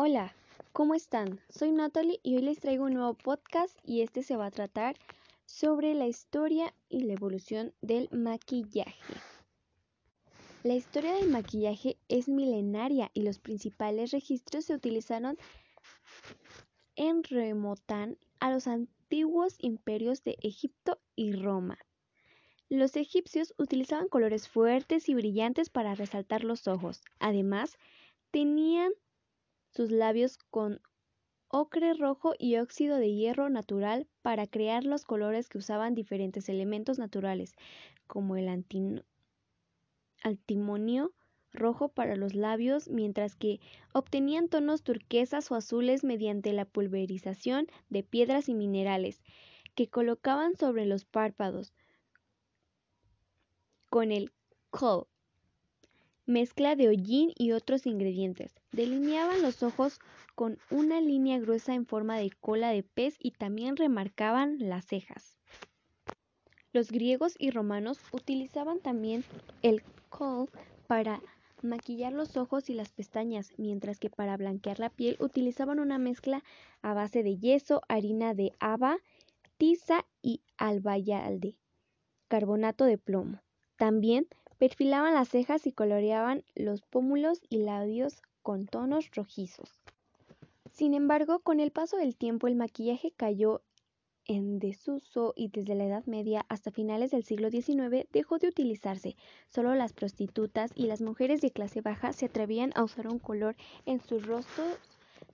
Hola, 0.00 0.32
¿cómo 0.72 0.94
están? 0.94 1.40
Soy 1.48 1.72
Natalie 1.72 2.20
y 2.22 2.36
hoy 2.36 2.42
les 2.42 2.60
traigo 2.60 2.84
un 2.84 2.94
nuevo 2.94 3.14
podcast 3.14 3.76
y 3.84 4.02
este 4.02 4.22
se 4.22 4.36
va 4.36 4.46
a 4.46 4.50
tratar 4.52 4.94
sobre 5.44 5.92
la 5.94 6.06
historia 6.06 6.72
y 6.88 7.00
la 7.00 7.14
evolución 7.14 7.74
del 7.80 8.08
maquillaje. 8.12 9.14
La 10.62 10.76
historia 10.76 11.14
del 11.14 11.28
maquillaje 11.30 11.96
es 12.06 12.28
milenaria 12.28 13.10
y 13.12 13.22
los 13.22 13.40
principales 13.40 14.12
registros 14.12 14.66
se 14.66 14.74
utilizaron 14.74 15.36
en 16.94 17.24
remotan 17.24 18.18
a 18.38 18.52
los 18.52 18.68
antiguos 18.68 19.56
imperios 19.58 20.22
de 20.22 20.36
Egipto 20.42 21.00
y 21.16 21.32
Roma. 21.32 21.76
Los 22.68 22.94
egipcios 22.94 23.52
utilizaban 23.58 24.06
colores 24.06 24.48
fuertes 24.48 25.08
y 25.08 25.16
brillantes 25.16 25.70
para 25.70 25.96
resaltar 25.96 26.44
los 26.44 26.68
ojos. 26.68 27.02
Además, 27.18 27.78
tenían 28.30 28.92
sus 29.78 29.92
labios 29.92 30.38
con 30.50 30.80
ocre 31.46 31.94
rojo 31.94 32.34
y 32.36 32.56
óxido 32.56 32.96
de 32.96 33.14
hierro 33.14 33.48
natural 33.48 34.08
para 34.22 34.48
crear 34.48 34.82
los 34.82 35.04
colores 35.04 35.48
que 35.48 35.58
usaban 35.58 35.94
diferentes 35.94 36.48
elementos 36.48 36.98
naturales, 36.98 37.54
como 38.08 38.34
el 38.34 38.48
antimonio 40.24 41.12
rojo 41.52 41.90
para 41.90 42.16
los 42.16 42.34
labios, 42.34 42.88
mientras 42.88 43.36
que 43.36 43.60
obtenían 43.92 44.48
tonos 44.48 44.82
turquesas 44.82 45.48
o 45.52 45.54
azules 45.54 46.02
mediante 46.02 46.52
la 46.52 46.64
pulverización 46.64 47.68
de 47.88 48.02
piedras 48.02 48.48
y 48.48 48.54
minerales 48.54 49.22
que 49.76 49.88
colocaban 49.88 50.56
sobre 50.56 50.86
los 50.86 51.04
párpados 51.04 51.72
con 53.90 54.10
el 54.10 54.32
kohl 54.70 55.06
mezcla 56.28 56.76
de 56.76 56.88
hollín 56.88 57.32
y 57.36 57.52
otros 57.52 57.86
ingredientes. 57.86 58.54
Delineaban 58.70 59.40
los 59.40 59.62
ojos 59.62 59.98
con 60.34 60.58
una 60.70 61.00
línea 61.00 61.38
gruesa 61.38 61.74
en 61.74 61.86
forma 61.86 62.18
de 62.18 62.30
cola 62.30 62.68
de 62.68 62.82
pez 62.82 63.16
y 63.18 63.30
también 63.30 63.76
remarcaban 63.76 64.58
las 64.60 64.84
cejas. 64.84 65.38
Los 66.72 66.90
griegos 66.92 67.34
y 67.38 67.50
romanos 67.50 67.98
utilizaban 68.12 68.80
también 68.80 69.24
el 69.62 69.82
kohl 70.10 70.50
para 70.86 71.22
maquillar 71.62 72.12
los 72.12 72.36
ojos 72.36 72.68
y 72.68 72.74
las 72.74 72.92
pestañas, 72.92 73.52
mientras 73.56 73.98
que 73.98 74.10
para 74.10 74.36
blanquear 74.36 74.78
la 74.78 74.90
piel 74.90 75.16
utilizaban 75.20 75.80
una 75.80 75.98
mezcla 75.98 76.44
a 76.82 76.92
base 76.92 77.22
de 77.22 77.38
yeso, 77.38 77.80
harina 77.88 78.34
de 78.34 78.52
haba, 78.60 78.98
tiza 79.56 80.04
y 80.20 80.42
albayalde, 80.58 81.56
carbonato 82.28 82.84
de 82.84 82.98
plomo. 82.98 83.40
También 83.76 84.28
Perfilaban 84.58 85.14
las 85.14 85.28
cejas 85.28 85.66
y 85.66 85.72
coloreaban 85.72 86.42
los 86.56 86.82
pómulos 86.82 87.40
y 87.48 87.58
labios 87.58 88.22
con 88.42 88.66
tonos 88.66 89.10
rojizos. 89.14 89.70
Sin 90.72 90.94
embargo, 90.94 91.40
con 91.40 91.60
el 91.60 91.70
paso 91.70 91.96
del 91.96 92.16
tiempo 92.16 92.48
el 92.48 92.56
maquillaje 92.56 93.12
cayó 93.12 93.62
en 94.28 94.58
desuso 94.58 95.32
y 95.36 95.48
desde 95.48 95.74
la 95.74 95.84
Edad 95.84 96.04
Media 96.06 96.44
hasta 96.48 96.70
finales 96.70 97.10
del 97.10 97.24
siglo 97.24 97.50
XIX 97.50 98.06
dejó 98.12 98.38
de 98.38 98.48
utilizarse. 98.48 99.16
Solo 99.48 99.74
las 99.74 99.92
prostitutas 99.92 100.70
y 100.74 100.86
las 100.86 101.00
mujeres 101.00 101.40
de 101.40 101.50
clase 101.50 101.80
baja 101.80 102.12
se 102.12 102.26
atrevían 102.26 102.72
a 102.74 102.84
usar 102.84 103.08
un 103.08 103.18
color 103.18 103.56
en 103.86 104.00
sus 104.00 104.26
rostros, 104.26 104.78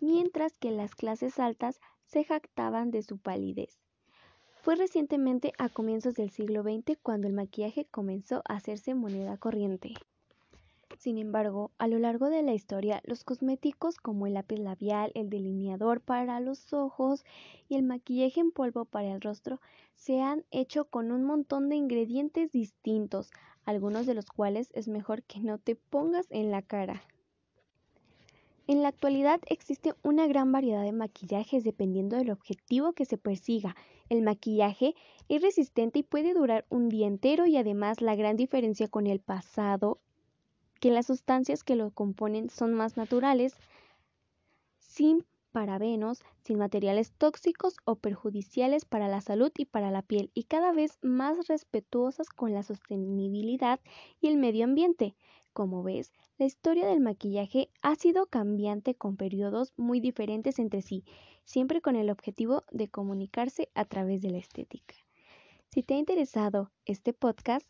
mientras 0.00 0.52
que 0.54 0.70
las 0.70 0.94
clases 0.94 1.38
altas 1.38 1.80
se 2.04 2.24
jactaban 2.24 2.90
de 2.90 3.02
su 3.02 3.18
palidez. 3.18 3.82
Fue 4.62 4.76
recientemente 4.76 5.52
a 5.58 5.68
comienzos 5.68 6.14
del 6.14 6.30
siglo 6.30 6.62
XX 6.62 6.96
cuando 7.02 7.26
el 7.26 7.32
maquillaje 7.32 7.84
comenzó 7.84 8.42
a 8.48 8.54
hacerse 8.54 8.94
moneda 8.94 9.36
corriente. 9.36 9.92
Sin 10.98 11.18
embargo, 11.18 11.72
a 11.78 11.88
lo 11.88 11.98
largo 11.98 12.30
de 12.30 12.44
la 12.44 12.54
historia, 12.54 13.02
los 13.04 13.24
cosméticos 13.24 13.96
como 13.96 14.28
el 14.28 14.34
lápiz 14.34 14.60
labial, 14.60 15.10
el 15.16 15.30
delineador 15.30 16.00
para 16.00 16.38
los 16.38 16.72
ojos 16.72 17.24
y 17.68 17.74
el 17.74 17.82
maquillaje 17.82 18.38
en 18.38 18.52
polvo 18.52 18.84
para 18.84 19.12
el 19.12 19.20
rostro 19.20 19.60
se 19.96 20.20
han 20.20 20.44
hecho 20.52 20.84
con 20.84 21.10
un 21.10 21.24
montón 21.24 21.68
de 21.68 21.74
ingredientes 21.74 22.52
distintos, 22.52 23.32
algunos 23.64 24.06
de 24.06 24.14
los 24.14 24.26
cuales 24.26 24.70
es 24.74 24.86
mejor 24.86 25.24
que 25.24 25.40
no 25.40 25.58
te 25.58 25.74
pongas 25.74 26.28
en 26.30 26.52
la 26.52 26.62
cara. 26.62 27.02
En 28.72 28.80
la 28.80 28.88
actualidad 28.88 29.38
existe 29.48 29.92
una 30.02 30.26
gran 30.26 30.50
variedad 30.50 30.82
de 30.82 30.92
maquillajes 30.92 31.62
dependiendo 31.62 32.16
del 32.16 32.30
objetivo 32.30 32.94
que 32.94 33.04
se 33.04 33.18
persiga. 33.18 33.76
El 34.08 34.22
maquillaje 34.22 34.94
es 35.28 35.42
resistente 35.42 35.98
y 35.98 36.02
puede 36.02 36.32
durar 36.32 36.64
un 36.70 36.88
día 36.88 37.06
entero 37.06 37.44
y 37.44 37.58
además 37.58 38.00
la 38.00 38.14
gran 38.14 38.38
diferencia 38.38 38.88
con 38.88 39.06
el 39.06 39.20
pasado 39.20 40.00
que 40.80 40.90
las 40.90 41.04
sustancias 41.04 41.64
que 41.64 41.76
lo 41.76 41.90
componen 41.90 42.48
son 42.48 42.72
más 42.72 42.96
naturales, 42.96 43.58
sin 44.78 45.26
parabenos, 45.52 46.20
sin 46.40 46.56
materiales 46.56 47.12
tóxicos 47.12 47.76
o 47.84 47.96
perjudiciales 47.96 48.86
para 48.86 49.08
la 49.08 49.20
salud 49.20 49.52
y 49.54 49.66
para 49.66 49.90
la 49.90 50.00
piel 50.00 50.30
y 50.32 50.44
cada 50.44 50.72
vez 50.72 50.98
más 51.02 51.46
respetuosas 51.46 52.30
con 52.30 52.54
la 52.54 52.62
sostenibilidad 52.62 53.80
y 54.22 54.28
el 54.28 54.38
medio 54.38 54.64
ambiente. 54.64 55.14
Como 55.52 55.82
ves, 55.82 56.12
la 56.38 56.46
historia 56.46 56.86
del 56.86 57.00
maquillaje 57.00 57.68
ha 57.82 57.94
sido 57.94 58.26
cambiante 58.26 58.94
con 58.94 59.16
periodos 59.16 59.74
muy 59.76 60.00
diferentes 60.00 60.58
entre 60.58 60.80
sí, 60.80 61.04
siempre 61.44 61.82
con 61.82 61.94
el 61.94 62.08
objetivo 62.08 62.64
de 62.70 62.88
comunicarse 62.88 63.68
a 63.74 63.84
través 63.84 64.22
de 64.22 64.30
la 64.30 64.38
estética. 64.38 64.94
Si 65.68 65.82
te 65.82 65.94
ha 65.94 65.98
interesado 65.98 66.70
este 66.86 67.12
podcast 67.12 67.66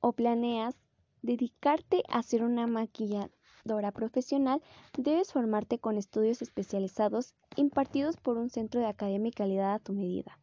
o 0.00 0.12
planeas 0.12 0.76
dedicarte 1.20 2.02
a 2.08 2.22
ser 2.22 2.42
una 2.42 2.66
maquilladora 2.66 3.92
profesional, 3.92 4.62
debes 4.96 5.32
formarte 5.32 5.78
con 5.78 5.98
estudios 5.98 6.40
especializados 6.40 7.34
impartidos 7.56 8.16
por 8.16 8.38
un 8.38 8.48
centro 8.48 8.80
de 8.80 8.86
academia 8.86 9.28
y 9.28 9.32
calidad 9.32 9.74
a 9.74 9.78
tu 9.78 9.92
medida. 9.92 10.38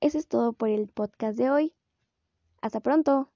Eso 0.00 0.18
es 0.18 0.26
todo 0.26 0.52
por 0.52 0.68
el 0.68 0.88
podcast 0.88 1.38
de 1.38 1.50
hoy. 1.50 1.74
Hasta 2.60 2.80
pronto. 2.80 3.30